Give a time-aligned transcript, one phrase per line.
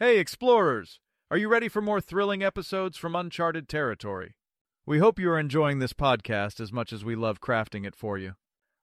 [0.00, 1.00] Hey, explorers!
[1.28, 4.36] Are you ready for more thrilling episodes from Uncharted Territory?
[4.86, 8.16] We hope you are enjoying this podcast as much as we love crafting it for
[8.16, 8.34] you.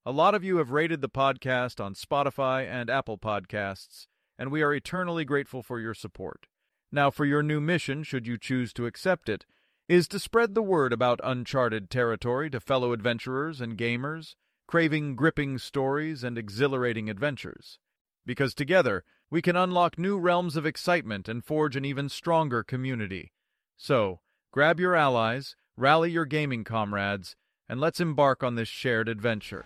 [0.05, 4.07] A lot of you have rated the podcast on Spotify and Apple Podcasts,
[4.38, 6.47] and we are eternally grateful for your support.
[6.91, 9.45] Now, for your new mission, should you choose to accept it,
[9.88, 14.36] is to spread the word about Uncharted Territory to fellow adventurers and gamers,
[14.68, 17.79] craving gripping stories and exhilarating adventures.
[18.25, 19.05] Because together,
[19.36, 23.34] we can unlock new realms of excitement and forge an even stronger community.
[23.76, 24.21] So,
[24.53, 27.35] grab your allies, rally your gaming comrades,
[27.67, 29.66] and let's embark on this shared adventure.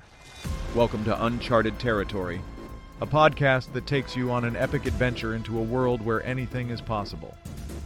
[0.73, 2.41] Welcome to Uncharted Territory,
[2.99, 6.81] a podcast that takes you on an epic adventure into a world where anything is
[6.81, 7.37] possible.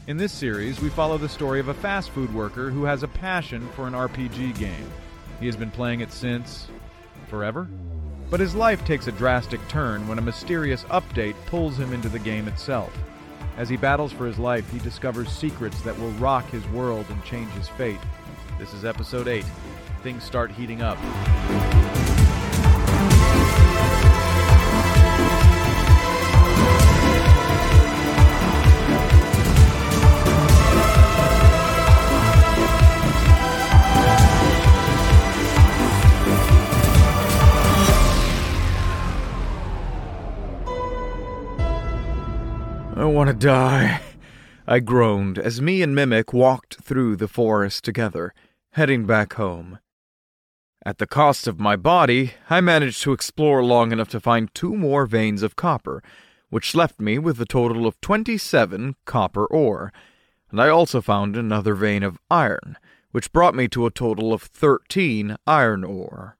[0.07, 3.09] In this series, we follow the story of a fast food worker who has a
[3.09, 4.89] passion for an RPG game.
[5.41, 6.69] He has been playing it since.
[7.27, 7.67] forever?
[8.33, 12.17] But his life takes a drastic turn when a mysterious update pulls him into the
[12.17, 12.91] game itself.
[13.57, 17.23] As he battles for his life, he discovers secrets that will rock his world and
[17.23, 17.99] change his fate.
[18.57, 19.45] This is episode 8.
[20.01, 20.97] Things start heating up.
[43.13, 44.01] I want to die.
[44.65, 48.33] I groaned as me and Mimic walked through the forest together,
[48.71, 49.77] heading back home.
[50.83, 54.75] At the cost of my body, I managed to explore long enough to find two
[54.75, 56.01] more veins of copper,
[56.49, 59.93] which left me with a total of 27 copper ore,
[60.49, 62.79] and I also found another vein of iron,
[63.11, 66.35] which brought me to a total of 13 iron ore.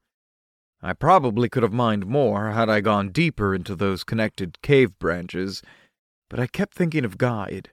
[0.82, 5.62] I probably could have mined more had I gone deeper into those connected cave branches
[6.28, 7.70] but I kept thinking of Guide.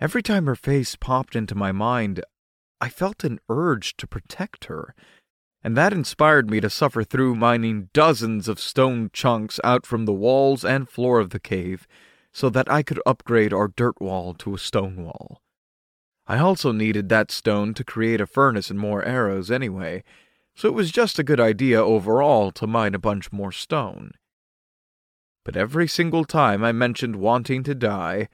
[0.00, 2.22] Every time her face popped into my mind,
[2.80, 4.94] I felt an urge to protect her,
[5.62, 10.12] and that inspired me to suffer through mining dozens of stone chunks out from the
[10.12, 11.88] walls and floor of the cave
[12.32, 15.42] so that I could upgrade our dirt wall to a stone wall.
[16.26, 20.04] I also needed that stone to create a furnace and more arrows anyway,
[20.54, 24.12] so it was just a good idea overall to mine a bunch more stone
[25.44, 28.28] but every single time I mentioned wanting to die,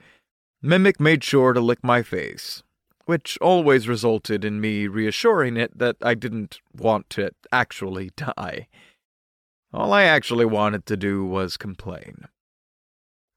[0.61, 2.63] Mimic made sure to lick my face,
[3.05, 8.67] which always resulted in me reassuring it that I didn't want to actually die.
[9.73, 12.25] All I actually wanted to do was complain.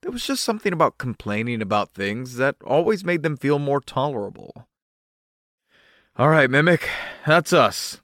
[0.02, 4.68] There was just something about complaining about things that always made them feel more tolerable.
[6.16, 6.88] All right, Mimic,
[7.26, 8.00] that's us,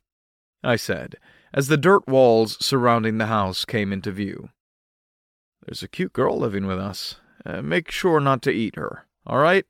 [0.62, 1.16] I said,
[1.52, 4.50] as the dirt walls surrounding the house came into view.
[5.64, 7.16] There's a cute girl living with us.
[7.46, 9.66] Uh, make sure not to eat her, all right?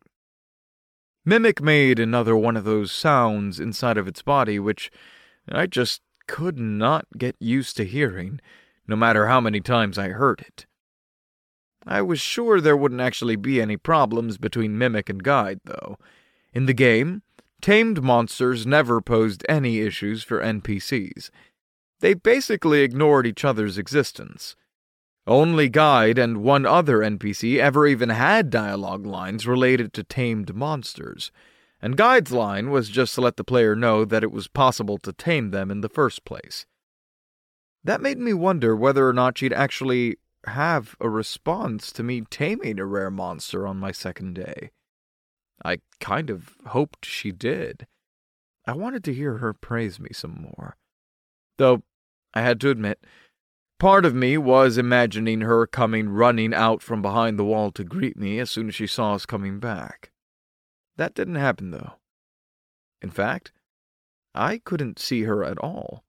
[1.24, 4.90] Mimic made another one of those sounds inside of its body, which
[5.48, 8.40] I just could not get used to hearing,
[8.86, 10.66] no matter how many times I heard it.
[11.86, 15.96] I was sure there wouldn't actually be any problems between Mimic and Guide, though.
[16.52, 17.22] In the game,
[17.60, 21.30] tamed monsters never posed any issues for NPCs.
[22.00, 24.56] They basically ignored each other's existence.
[25.26, 31.32] Only Guide and one other NPC ever even had dialogue lines related to tamed monsters,
[31.80, 35.12] and Guide's line was just to let the player know that it was possible to
[35.12, 36.66] tame them in the first place.
[37.82, 42.78] That made me wonder whether or not she'd actually have a response to me taming
[42.78, 44.70] a rare monster on my second day.
[45.64, 47.86] I kind of hoped she did.
[48.66, 50.76] I wanted to hear her praise me some more.
[51.56, 51.82] Though,
[52.32, 53.04] I had to admit,
[53.84, 58.16] Part of me was imagining her coming running out from behind the wall to greet
[58.16, 60.10] me as soon as she saw us coming back.
[60.96, 61.92] That didn't happen, though.
[63.02, 63.52] In fact,
[64.34, 66.02] I couldn't see her at all.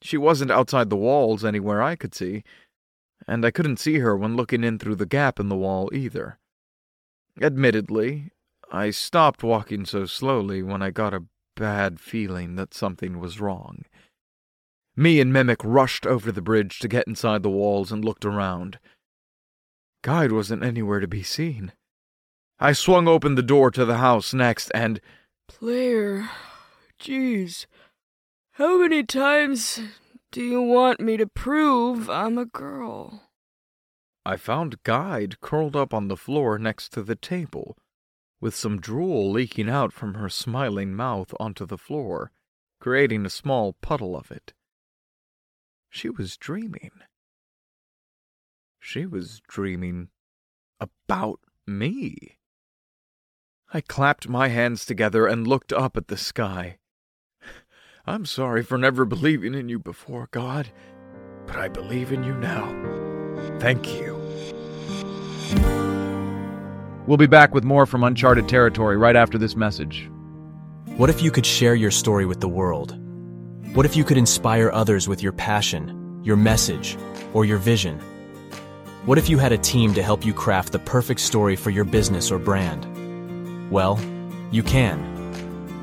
[0.00, 2.44] She wasn't outside the walls anywhere I could see,
[3.26, 6.38] and I couldn't see her when looking in through the gap in the wall either.
[7.42, 8.30] Admittedly,
[8.70, 11.24] I stopped walking so slowly when I got a
[11.56, 13.84] bad feeling that something was wrong.
[15.00, 18.78] Me and Mimic rushed over the bridge to get inside the walls and looked around.
[20.02, 21.72] Guide wasn't anywhere to be seen.
[22.58, 25.00] I swung open the door to the house next and.
[25.48, 26.28] Player,
[27.00, 27.64] jeez,
[28.52, 29.80] how many times
[30.32, 33.22] do you want me to prove I'm a girl?
[34.26, 37.74] I found Guide curled up on the floor next to the table,
[38.38, 42.32] with some drool leaking out from her smiling mouth onto the floor,
[42.80, 44.52] creating a small puddle of it.
[45.90, 46.92] She was dreaming.
[48.78, 50.08] She was dreaming
[50.80, 52.38] about me.
[53.74, 56.78] I clapped my hands together and looked up at the sky.
[58.06, 60.70] I'm sorry for never believing in you before, God,
[61.46, 62.66] but I believe in you now.
[63.58, 64.16] Thank you.
[67.06, 70.08] We'll be back with more from Uncharted Territory right after this message.
[70.96, 72.99] What if you could share your story with the world?
[73.72, 76.98] What if you could inspire others with your passion, your message,
[77.32, 78.00] or your vision?
[79.06, 81.84] What if you had a team to help you craft the perfect story for your
[81.84, 83.70] business or brand?
[83.70, 84.00] Well,
[84.50, 84.98] you can.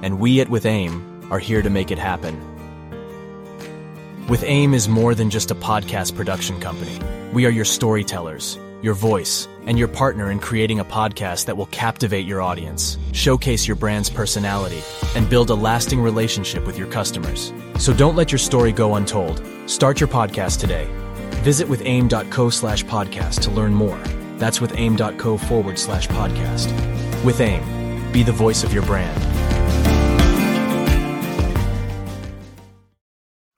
[0.04, 2.38] And we at With AIM are here to make it happen.
[4.28, 7.00] With AIM is more than just a podcast production company.
[7.32, 11.66] We are your storytellers, your voice, and your partner in creating a podcast that will
[11.68, 14.82] captivate your audience, showcase your brand's personality,
[15.16, 17.52] and build a lasting relationship with your customers.
[17.80, 19.42] So don't let your story go untold.
[19.66, 20.88] Start your podcast today.
[21.44, 24.02] Visit withaim.co slash podcast to learn more.
[24.38, 26.68] That's with withaim.co forward slash podcast.
[27.24, 29.24] With AIM, be the voice of your brand.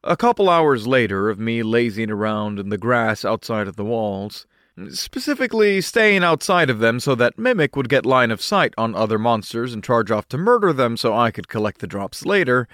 [0.04, 4.48] A couple hours later of me lazing around in the grass outside of the walls,
[4.92, 9.20] specifically staying outside of them so that Mimic would get line of sight on other
[9.20, 12.68] monsters and charge off to murder them so I could collect the drops later,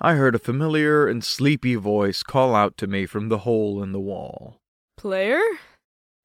[0.00, 3.92] I heard a familiar and sleepy voice call out to me from the hole in
[3.92, 4.60] the wall.
[4.96, 5.40] Player?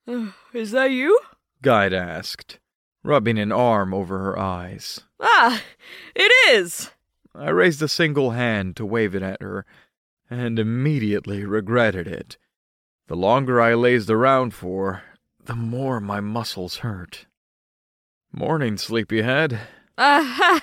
[0.54, 1.20] Is that you?
[1.62, 2.60] Guide asked,
[3.04, 5.02] rubbing an arm over her eyes.
[5.20, 5.62] Ah,
[6.16, 6.92] it is!
[7.34, 9.66] I raised a single hand to wave it at her,
[10.30, 12.38] and immediately regretted it.
[13.08, 15.04] The longer I lazed around for,
[15.44, 17.28] the more my muscles hurt.
[18.32, 19.60] Morning, sleepyhead.
[19.98, 20.62] Ah,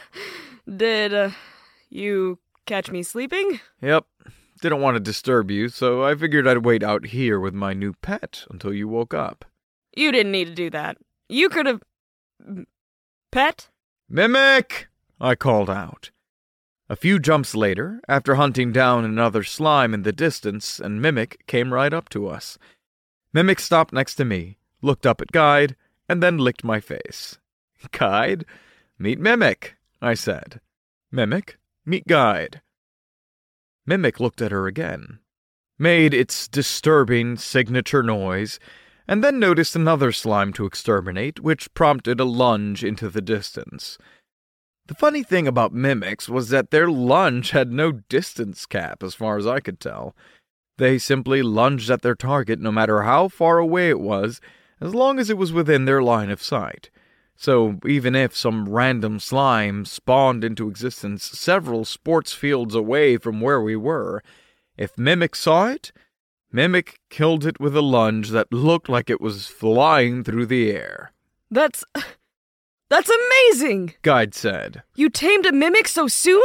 [0.77, 1.31] did uh,
[1.89, 3.61] you catch me sleeping?
[3.81, 4.07] Yep.
[4.61, 7.95] Didn't want to disturb you, so I figured I'd wait out here with my new
[8.03, 9.45] pet until you woke up.
[9.97, 10.99] You didn't need to do that.
[11.29, 11.83] You could have.
[13.31, 13.69] Pet?
[14.09, 14.89] Mimic!
[15.21, 16.11] I called out.
[16.93, 21.73] A few jumps later, after hunting down another slime in the distance, and Mimic came
[21.73, 22.59] right up to us.
[23.33, 25.75] Mimic stopped next to me, looked up at Guide,
[26.07, 27.39] and then licked my face.
[27.93, 28.45] Guide?
[28.99, 30.61] Meet Mimic, I said.
[31.11, 31.57] Mimic,
[31.87, 32.61] meet Guide.
[33.87, 35.19] Mimic looked at her again,
[35.79, 38.61] made its disturbing signature noise,
[39.09, 43.97] and then noticed another slime to exterminate, which prompted a lunge into the distance.
[44.87, 49.39] The funny thing about mimics was that their lunge had no distance cap, as far
[49.39, 50.17] as I could tell.
[50.79, 54.41] They simply lunged at their target no matter how far away it was,
[54.81, 56.91] as long as it was within their line of sight.
[57.37, 63.61] So even if some random slime spawned into existence several sports fields away from where
[63.61, 64.23] we were,
[64.77, 65.93] if Mimic saw it,
[66.53, 71.13] Mimic killed it with a lunge that looked like it was flying through the air.
[71.51, 71.85] That's.
[72.93, 73.95] That's amazing!
[74.03, 74.83] Guide said.
[74.97, 76.43] You tamed a mimic so soon?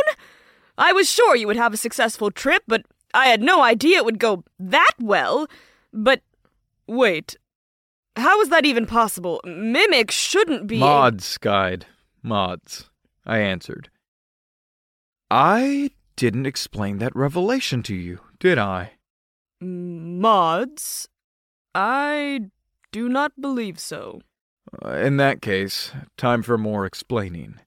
[0.77, 4.05] I was sure you would have a successful trip, but I had no idea it
[4.05, 5.49] would go that well.
[5.91, 6.21] But
[6.88, 7.35] wait,
[8.15, 9.41] how is that even possible?
[9.44, 10.77] Mimic shouldn't be.
[10.77, 11.85] Mods, Guide.
[12.23, 12.89] Mods,
[13.25, 13.89] I answered.
[15.29, 18.91] I didn't explain that revelation to you, did I?
[19.59, 21.09] Mods?
[21.75, 22.51] I
[22.93, 24.21] do not believe so.
[24.83, 27.59] In that case, time for more explaining.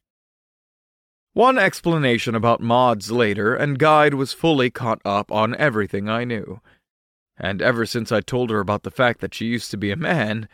[1.33, 6.61] One explanation about mods later, and Guide was fully caught up on everything I knew.
[7.37, 9.97] And ever since I told her about the fact that she used to be a
[9.97, 10.49] man,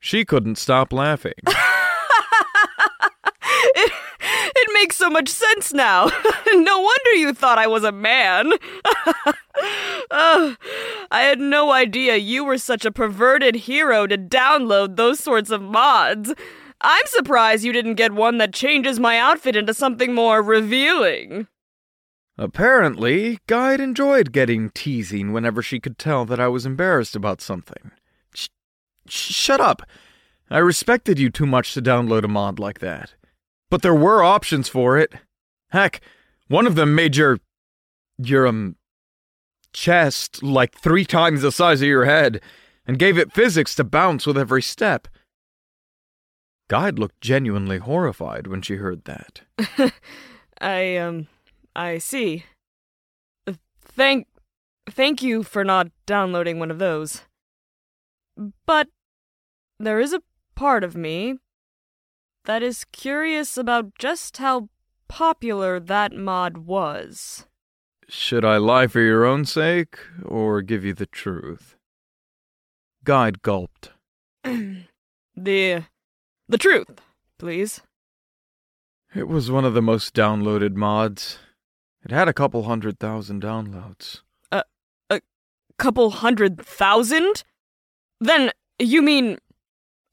[0.00, 1.34] she couldn't stop laughing.
[1.46, 3.92] it,
[4.56, 6.04] it makes so much sense now.
[6.54, 8.52] no wonder you thought I was a man.
[10.12, 10.54] oh,
[11.10, 15.60] I had no idea you were such a perverted hero to download those sorts of
[15.60, 16.32] mods.
[16.80, 21.48] I'm surprised you didn't get one that changes my outfit into something more revealing.
[22.38, 27.90] Apparently, Guide enjoyed getting teasing whenever she could tell that I was embarrassed about something.
[28.32, 28.50] Sh-
[29.08, 29.82] shut up.
[30.48, 33.15] I respected you too much to download a mod like that.
[33.70, 35.12] But there were options for it.
[35.70, 36.00] Heck,
[36.48, 37.38] one of them made your.
[38.18, 38.76] your, um.
[39.72, 42.40] chest like three times the size of your head,
[42.86, 45.06] and gave it physics to bounce with every step.
[46.68, 49.42] Guide looked genuinely horrified when she heard that.
[50.60, 51.26] I, um.
[51.74, 52.44] I see.
[53.82, 54.26] Thank.
[54.88, 57.22] Thank you for not downloading one of those.
[58.66, 58.88] But
[59.78, 60.22] there is a
[60.54, 61.38] part of me
[62.46, 64.68] that is curious about just how
[65.08, 67.46] popular that mod was.
[68.08, 71.76] Should I lie for your own sake, or give you the truth?
[73.04, 73.90] Guide gulped.
[74.44, 74.86] the.
[75.36, 77.00] the truth,
[77.38, 77.80] please.
[79.14, 81.38] It was one of the most downloaded mods.
[82.04, 84.20] It had a couple hundred thousand downloads.
[84.52, 84.58] A.
[84.58, 84.62] Uh,
[85.10, 85.20] a
[85.78, 87.42] couple hundred thousand?
[88.20, 89.38] Then you mean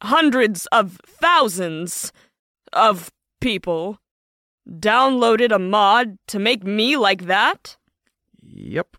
[0.04, 2.12] hundreds of thousands
[2.72, 4.00] of people
[4.70, 7.78] downloaded a mod to make me like that?
[8.42, 8.98] Yep.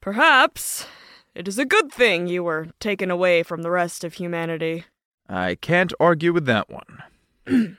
[0.00, 0.86] Perhaps
[1.34, 4.84] it is a good thing you were taken away from the rest of humanity.
[5.28, 7.76] I can't argue with that one.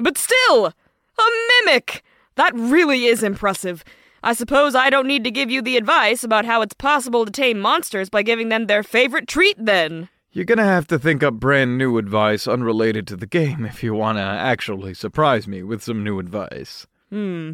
[0.00, 1.22] But still, a
[1.64, 2.04] mimic!
[2.36, 3.82] That really is impressive.
[4.22, 7.32] I suppose I don't need to give you the advice about how it's possible to
[7.32, 10.08] tame monsters by giving them their favorite treat, then.
[10.30, 13.94] You're gonna have to think up brand new advice unrelated to the game if you
[13.94, 16.86] wanna actually surprise me with some new advice.
[17.10, 17.52] Hmm.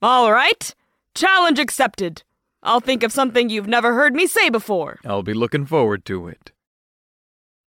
[0.00, 0.74] All right.
[1.14, 2.22] Challenge accepted.
[2.62, 5.00] I'll think of something you've never heard me say before.
[5.04, 6.52] I'll be looking forward to it.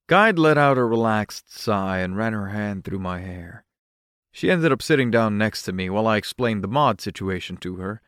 [0.08, 3.66] Guide let out a relaxed sigh and ran her hand through my hair.
[4.32, 7.78] She ended up sitting down next to me while I explained the mod situation to
[7.78, 8.02] her,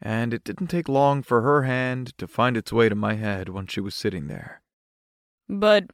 [0.00, 3.48] and it didn't take long for her hand to find its way to my head
[3.48, 4.62] when she was sitting there.
[5.48, 5.84] But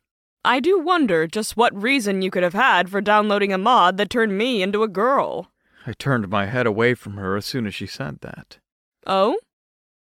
[0.44, 4.10] I do wonder just what reason you could have had for downloading a mod that
[4.10, 5.50] turned me into a girl.
[5.86, 8.58] I turned my head away from her as soon as she said that.
[9.06, 9.38] Oh?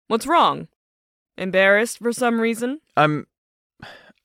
[0.08, 0.68] What's wrong?
[1.38, 2.80] Embarrassed for some reason?
[2.96, 3.28] I'm.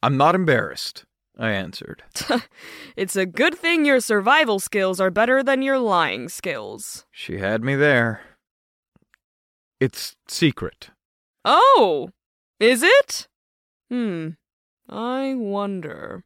[0.02, 1.04] I'm not embarrassed,
[1.38, 2.02] I answered.
[2.96, 7.04] it's a good thing your survival skills are better than your lying skills.
[7.10, 8.20] She had me there.
[9.80, 10.90] It's secret.
[11.44, 12.10] Oh!
[12.60, 13.26] Is it?
[13.90, 14.30] Hmm.
[14.88, 16.24] I wonder.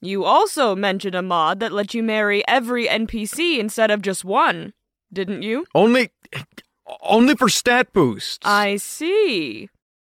[0.00, 4.72] You also mentioned a mod that let you marry every NPC instead of just one,
[5.12, 5.66] didn't you?
[5.74, 6.10] Only.
[7.02, 8.38] Only for stat boosts.
[8.44, 9.68] I see.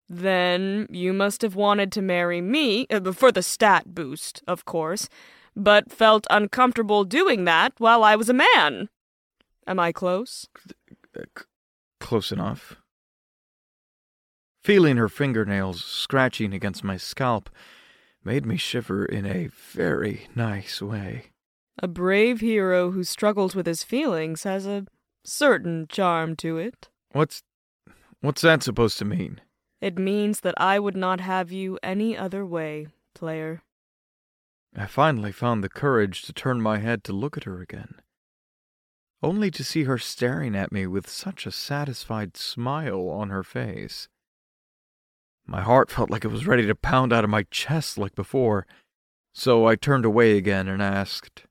[0.09, 5.09] Then you must have wanted to marry me, uh, for the stat boost, of course,
[5.55, 8.88] but felt uncomfortable doing that while I was a man.
[9.66, 10.49] Am I close?
[12.00, 12.76] Close enough.
[14.62, 17.49] Feeling her fingernails scratching against my scalp
[18.26, 21.26] made me shiver in a very nice way.
[21.78, 24.85] A brave hero who struggles with his feelings has a
[25.25, 26.88] certain charm to it.
[27.12, 27.45] What's.
[28.21, 29.40] what's that supposed to mean?
[29.80, 33.62] It means that I would not have you any other way, player.
[34.76, 37.95] I finally found the courage to turn my head to look at her again,
[39.23, 44.09] only to see her staring at me with such a satisfied smile on her face.
[45.47, 48.67] My heart felt like it was ready to pound out of my chest like before,
[49.33, 51.45] so I turned away again and asked,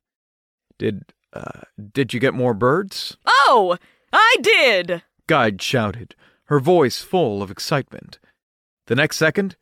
[0.78, 1.62] Did, uh,
[1.94, 3.18] did you get more birds?
[3.25, 3.78] Oh,
[4.12, 5.04] I did!
[5.28, 8.20] Guide shouted, her voice full of excitement.
[8.88, 9.56] The next second,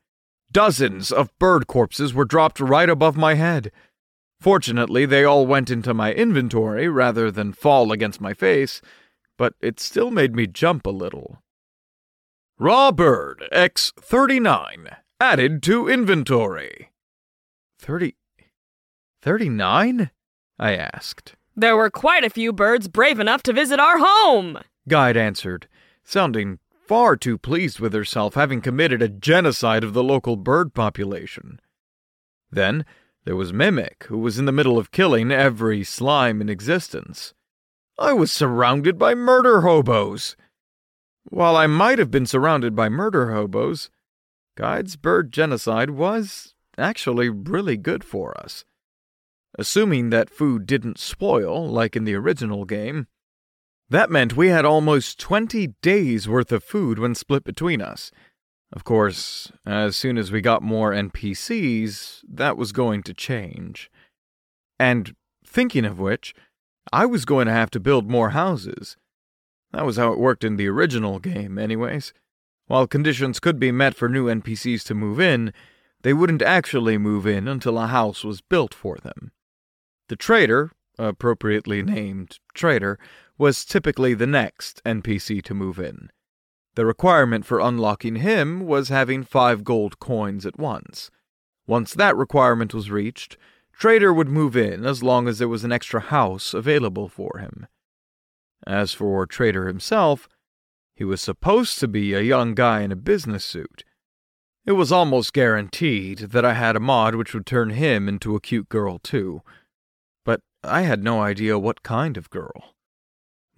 [0.52, 3.72] dozens of bird corpses were dropped right above my head.
[4.42, 8.82] Fortunately, they all went into my inventory rather than fall against my face,
[9.38, 11.43] but it still made me jump a little.
[12.60, 16.92] Raw bird X39 added to inventory.
[17.80, 18.16] Thirty.
[19.22, 20.12] Thirty-nine?
[20.60, 21.36] I asked.
[21.56, 24.60] There were quite a few birds brave enough to visit our home.
[24.88, 25.68] Guide answered,
[26.04, 31.60] sounding far too pleased with herself having committed a genocide of the local bird population.
[32.52, 32.86] Then
[33.26, 37.34] there was Mimic, who was in the middle of killing every slime in existence.
[37.98, 40.36] I was surrounded by murder hobos.
[41.30, 43.90] While I might have been surrounded by murder hobos,
[44.56, 48.66] Guide's bird genocide was actually really good for us.
[49.58, 53.08] Assuming that food didn't spoil, like in the original game,
[53.90, 58.12] that meant we had almost 20 days worth of food when split between us.
[58.72, 63.92] Of course, as soon as we got more NPCs, that was going to change.
[64.80, 65.16] And
[65.46, 66.34] thinking of which,
[66.92, 68.98] I was going to have to build more houses.
[69.74, 72.14] That was how it worked in the original game, anyways.
[72.68, 75.52] While conditions could be met for new NPCs to move in,
[76.04, 79.32] they wouldn't actually move in until a house was built for them.
[80.10, 83.00] The trader, appropriately named Trader,
[83.38, 86.10] was typically the next NPC to move in.
[86.76, 91.10] The requirement for unlocking him was having five gold coins at once.
[91.66, 93.38] Once that requirement was reached,
[93.72, 97.68] Trader would move in as long as there was an extra house available for him.
[98.66, 100.28] As for Trader himself,
[100.96, 103.84] he was supposed to be a young guy in a business suit.
[104.66, 108.42] It was almost guaranteed that I had a mod which would turn him into a
[108.42, 109.42] cute girl, too.
[110.24, 112.76] But I had no idea what kind of girl.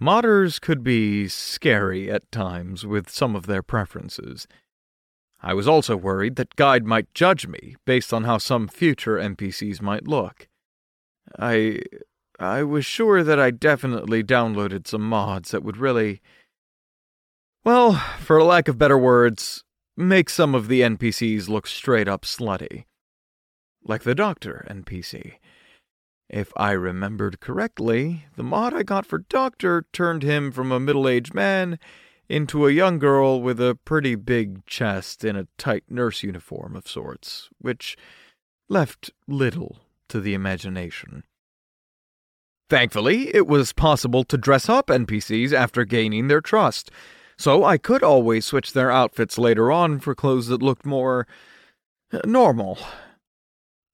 [0.02, 4.48] Modders could be scary at times with some of their preferences.
[5.42, 9.82] I was also worried that Guide might judge me based on how some future NPCs
[9.82, 10.48] might look.
[11.38, 11.82] I
[12.40, 16.22] I was sure that I definitely downloaded some mods that would really,
[17.64, 19.64] well, for lack of better words,
[19.96, 22.86] make some of the NPCs look straight up slutty.
[23.84, 25.36] Like the Doctor NPC.
[26.30, 31.08] If I remembered correctly, the mod I got for Doctor turned him from a middle
[31.08, 31.78] aged man
[32.28, 36.88] into a young girl with a pretty big chest in a tight nurse uniform of
[36.88, 37.96] sorts, which
[38.68, 39.78] left little
[40.10, 41.24] to the imagination.
[42.70, 46.90] Thankfully, it was possible to dress up NPCs after gaining their trust,
[47.38, 51.28] so I could always switch their outfits later on for clothes that looked more
[52.12, 52.80] uh, normal.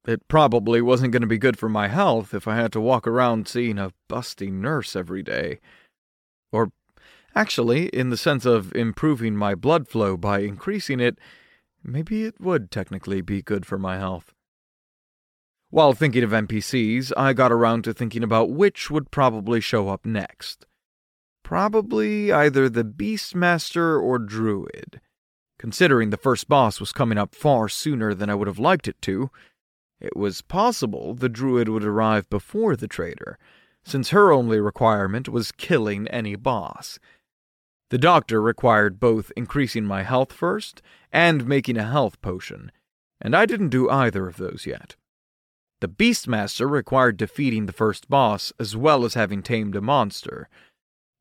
[0.08, 3.06] It probably wasn't going to be good for my health if I had to walk
[3.06, 5.60] around seeing a busty nurse every day.
[6.52, 6.72] Or,
[7.36, 11.20] actually, in the sense of improving my blood flow by increasing it,
[11.84, 14.34] maybe it would technically be good for my health.
[15.72, 20.06] While thinking of NPCs, I got around to thinking about which would probably show up
[20.06, 20.66] next.
[21.44, 25.00] Probably either the Beastmaster or Druid.
[25.58, 29.02] Considering the first boss was coming up far sooner than I would have liked it
[29.04, 29.32] to,
[30.02, 33.40] it was possible the Druid would arrive before the Trader,
[33.82, 37.00] since her only requirement was killing any boss.
[37.92, 40.82] The Doctor required both increasing my health first
[41.14, 42.74] and making a health potion,
[43.22, 44.98] and I didn't do either of those yet.
[45.82, 50.48] The Beastmaster required defeating the first boss as well as having tamed a monster.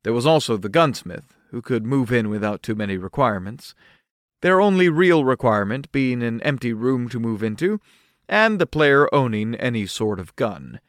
[0.03, 3.73] There was also the gunsmith, who could move in without too many requirements,
[4.41, 7.81] their only real requirement being an empty room to move into,
[8.29, 10.79] and the player owning any sort of gun.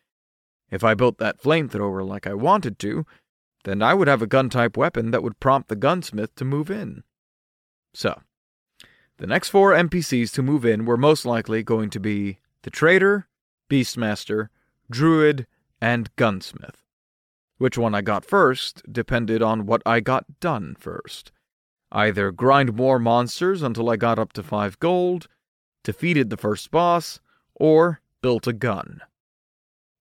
[0.71, 3.07] If I built that flamethrower like I wanted to,
[3.65, 6.71] then I would have a gun type weapon that would prompt the gunsmith to move
[6.71, 7.05] in.
[7.95, 8.21] So,
[9.17, 13.29] the next four NPCs to move in were most likely going to be the Trader,
[13.73, 14.49] Beastmaster,
[14.91, 15.47] Druid,
[15.81, 16.85] and Gunsmith.
[17.57, 21.33] Which one I got first depended on what I got done first.
[21.91, 25.27] Either grind more monsters until I got up to 5 gold,
[25.85, 27.19] defeated the first boss,
[27.55, 29.01] or built a gun.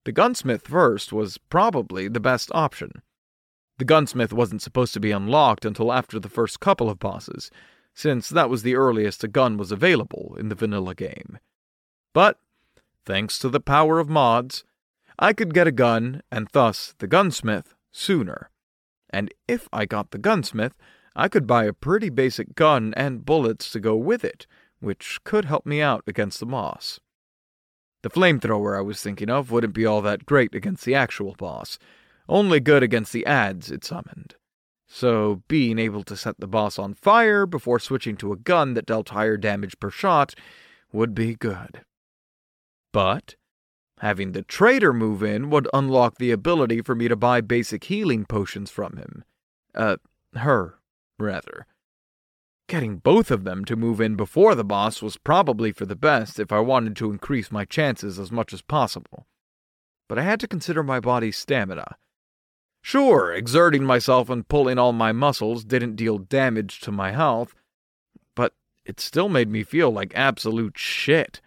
[0.04, 3.02] The gunsmith first was probably the best option.
[3.78, 7.50] The gunsmith wasn't supposed to be unlocked until after the first couple of bosses,
[7.96, 11.40] since that was the earliest a gun was available in the vanilla game.
[12.14, 12.38] But
[13.06, 14.64] thanks to the power of mods,
[15.18, 18.50] I could get a gun, and thus the gunsmith, sooner.
[19.10, 20.76] And if I got the gunsmith,
[21.16, 24.48] I could buy a pretty basic gun and bullets to go with it,
[24.80, 27.00] which could help me out against the boss.
[28.04, 31.78] The flamethrower I was thinking of wouldn't be all that great against the actual boss,
[32.28, 34.36] only good against the adds it summoned.
[34.88, 38.86] So, being able to set the boss on fire before switching to a gun that
[38.86, 40.34] dealt higher damage per shot
[40.92, 41.82] would be good.
[42.92, 43.36] But
[44.00, 48.26] having the trader move in would unlock the ability for me to buy basic healing
[48.26, 49.24] potions from him.
[49.76, 49.98] Uh,
[50.36, 50.80] her,
[51.20, 51.68] rather.
[52.68, 56.40] Getting both of them to move in before the boss was probably for the best
[56.40, 59.28] if I wanted to increase my chances as much as possible.
[60.08, 61.98] But I had to consider my body's stamina.
[62.82, 67.54] Sure, exerting myself and pulling all my muscles didn't deal damage to my health,
[68.36, 68.54] but
[68.86, 71.42] it still made me feel like absolute shit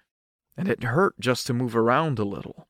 [0.57, 2.69] and it hurt just to move around a little.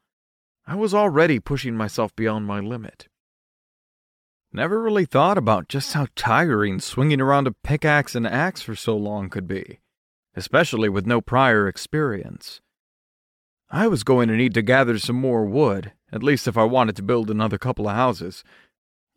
[0.66, 3.08] I was already pushing myself beyond my limit.
[4.52, 8.96] Never really thought about just how tiring swinging around a pickaxe and axe for so
[8.96, 9.80] long could be,
[10.36, 12.60] especially with no prior experience.
[13.70, 16.94] I was going to need to gather some more wood, at least if I wanted
[16.96, 18.44] to build another couple of houses.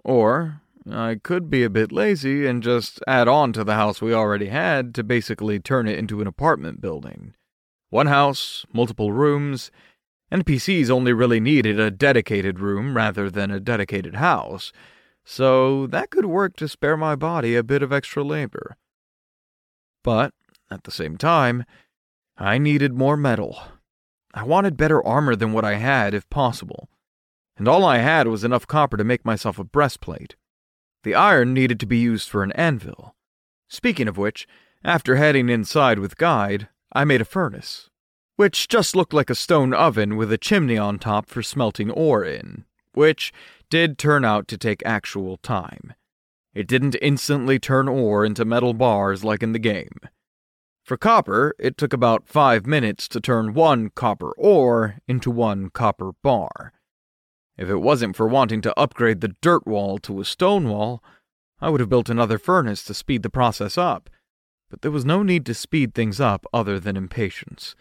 [0.03, 4.13] Or I could be a bit lazy and just add on to the house we
[4.13, 7.35] already had to basically turn it into an apartment building.
[7.89, 9.71] One house, multiple rooms.
[10.31, 14.73] NPCs only really needed a dedicated room rather than a dedicated house,
[15.23, 18.75] so that could work to spare my body a bit of extra labor.
[20.03, 20.33] But,
[20.69, 21.63] at the same time,
[22.37, 23.57] I needed more metal.
[24.33, 26.89] I wanted better armor than what I had, if possible,
[27.57, 30.35] and all I had was enough copper to make myself a breastplate.
[31.03, 33.15] The iron needed to be used for an anvil.
[33.69, 34.45] Speaking of which,
[34.83, 37.89] after heading inside with Guide, I made a furnace,
[38.35, 42.23] which just looked like a stone oven with a chimney on top for smelting ore
[42.23, 43.33] in, which
[43.69, 45.93] did turn out to take actual time.
[46.53, 49.99] It didn't instantly turn ore into metal bars like in the game.
[50.83, 56.13] For copper, it took about five minutes to turn one copper ore into one copper
[56.23, 56.71] bar.
[57.57, 61.03] If it wasn't for wanting to upgrade the dirt wall to a stone wall,
[61.59, 64.09] I would have built another furnace to speed the process up,
[64.69, 67.75] but there was no need to speed things up other than impatience.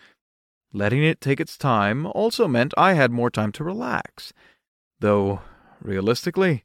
[0.73, 4.33] Letting it take its time also meant I had more time to relax.
[5.01, 5.41] Though,
[5.81, 6.65] realistically,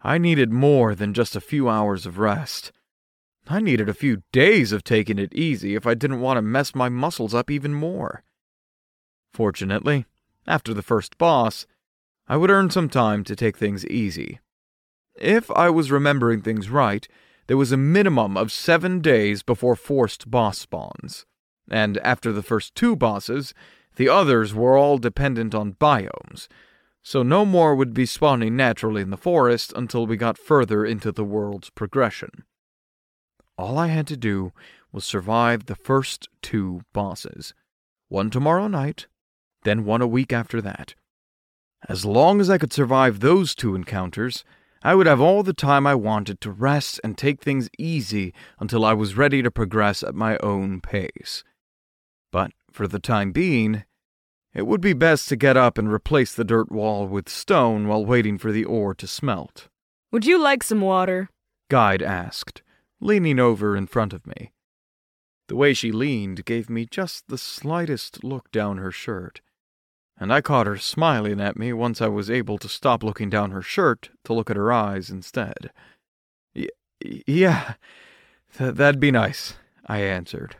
[0.00, 2.72] I needed more than just a few hours of rest.
[3.46, 6.74] I needed a few days of taking it easy if I didn't want to mess
[6.74, 8.22] my muscles up even more.
[9.32, 10.06] Fortunately,
[10.46, 11.66] after the first boss,
[12.26, 14.40] I would earn some time to take things easy.
[15.14, 17.06] If I was remembering things right,
[17.46, 21.26] there was a minimum of seven days before forced boss spawns.
[21.70, 23.54] And after the first two bosses,
[23.96, 26.48] the others were all dependent on biomes,
[27.02, 31.12] so no more would be spawning naturally in the forest until we got further into
[31.12, 32.44] the world's progression.
[33.56, 34.52] All I had to do
[34.90, 37.54] was survive the first two bosses,
[38.08, 39.06] one tomorrow night,
[39.62, 40.94] then one a week after that.
[41.88, 44.44] As long as I could survive those two encounters,
[44.86, 48.84] I would have all the time I wanted to rest and take things easy until
[48.84, 51.42] I was ready to progress at my own pace.
[52.30, 53.84] But for the time being,
[54.52, 58.04] it would be best to get up and replace the dirt wall with stone while
[58.04, 59.68] waiting for the ore to smelt.
[60.12, 61.30] Would you like some water?
[61.70, 62.62] Guide asked,
[63.00, 64.52] leaning over in front of me.
[65.48, 69.40] The way she leaned gave me just the slightest look down her shirt,
[70.18, 73.50] and I caught her smiling at me once I was able to stop looking down
[73.50, 75.70] her shirt to look at her eyes instead.
[76.54, 76.68] Y-
[77.26, 77.74] yeah,
[78.56, 79.54] th- that'd be nice,
[79.86, 80.56] I answered.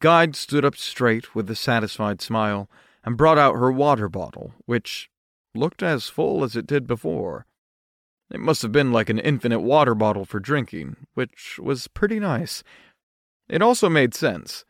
[0.00, 2.68] Guide stood up straight with a satisfied smile
[3.04, 5.10] and brought out her water bottle, which
[5.54, 7.46] looked as full as it did before.
[8.30, 12.64] It must have been like an infinite water bottle for drinking, which was pretty nice.
[13.48, 14.64] It also made sense.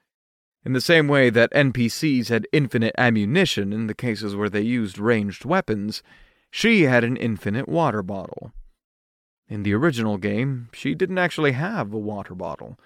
[0.65, 4.99] In the same way that NPCs had infinite ammunition in the cases where they used
[4.99, 6.03] ranged weapons,
[6.51, 8.53] she had an infinite water bottle.
[9.49, 12.79] In the original game, she didn't actually have a water bottle.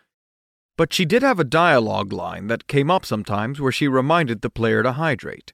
[0.76, 4.50] But she did have a dialogue line that came up sometimes where she reminded the
[4.50, 5.52] player to hydrate.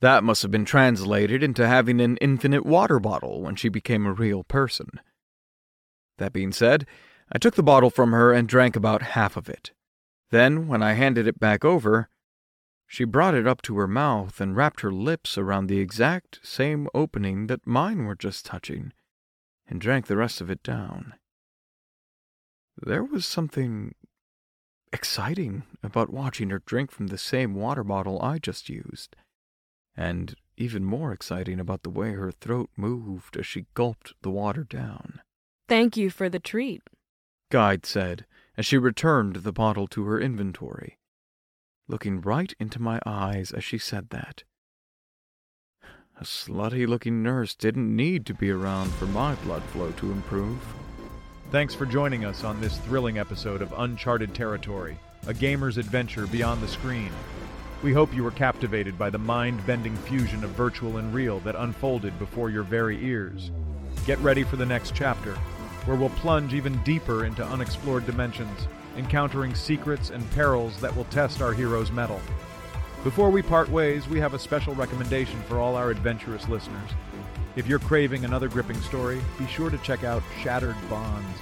[0.00, 4.12] That must have been translated into having an infinite water bottle when she became a
[4.12, 5.00] real person.
[6.18, 6.86] That being said,
[7.32, 9.72] I took the bottle from her and drank about half of it.
[10.34, 12.08] Then, when I handed it back over,
[12.88, 16.88] she brought it up to her mouth and wrapped her lips around the exact same
[16.92, 18.92] opening that mine were just touching,
[19.68, 21.14] and drank the rest of it down.
[22.76, 23.94] There was something
[24.92, 29.14] exciting about watching her drink from the same water bottle I just used
[29.96, 34.64] and even more exciting about the way her throat moved as she gulped the water
[34.64, 35.20] down.
[35.68, 36.82] Thank you for the treat.
[37.52, 40.98] Guide said as she returned the bottle to her inventory,
[41.88, 44.44] looking right into my eyes as she said that.
[46.20, 50.60] A slutty looking nurse didn't need to be around for my blood flow to improve.
[51.50, 56.62] Thanks for joining us on this thrilling episode of Uncharted Territory, a gamer's adventure beyond
[56.62, 57.10] the screen.
[57.82, 61.56] We hope you were captivated by the mind bending fusion of virtual and real that
[61.56, 63.50] unfolded before your very ears.
[64.06, 65.36] Get ready for the next chapter,
[65.84, 71.42] where we'll plunge even deeper into unexplored dimensions, encountering secrets and perils that will test
[71.42, 72.20] our hero's mettle.
[73.02, 76.90] Before we part ways, we have a special recommendation for all our adventurous listeners.
[77.56, 81.38] If you're craving another gripping story, be sure to check out Shattered Bonds.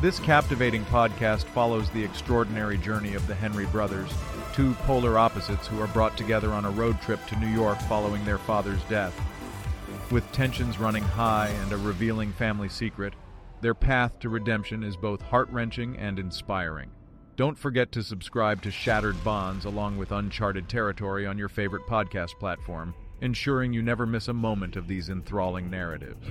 [0.00, 4.10] This captivating podcast follows the extraordinary journey of the Henry brothers,
[4.54, 8.24] two polar opposites who are brought together on a road trip to New York following
[8.24, 9.20] their father's death.
[10.10, 13.14] With tensions running high and a revealing family secret,
[13.62, 16.90] their path to redemption is both heart wrenching and inspiring.
[17.36, 22.38] Don't forget to subscribe to Shattered Bonds along with Uncharted Territory on your favorite podcast
[22.40, 26.26] platform, ensuring you never miss a moment of these enthralling narratives.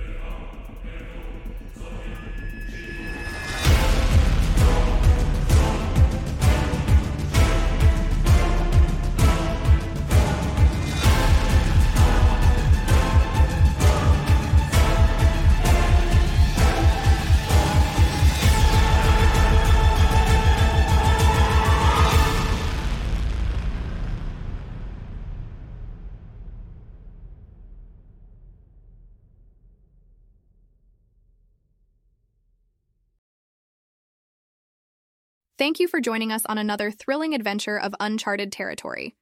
[35.62, 39.14] Thank you for joining us on another thrilling adventure of Uncharted Territory.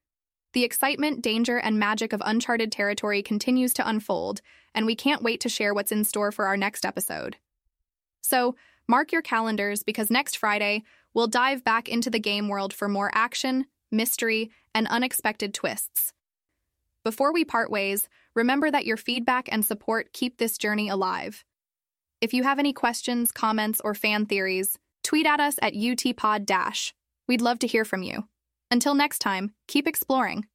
[0.55, 4.41] The excitement, danger, and magic of Uncharted Territory continues to unfold,
[4.75, 7.37] and we can't wait to share what's in store for our next episode.
[8.23, 8.57] So,
[8.89, 13.11] mark your calendars because next Friday, we'll dive back into the game world for more
[13.13, 16.15] action, mystery, and unexpected twists.
[17.05, 21.45] Before we part ways, remember that your feedback and support keep this journey alive.
[22.23, 26.93] If you have any questions, comments, or fan theories, tweet at us at UTPod.
[27.29, 28.25] We'd love to hear from you.
[28.71, 30.47] Until next time, keep exploring.